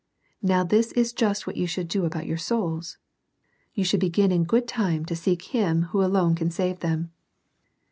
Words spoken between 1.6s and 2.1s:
should do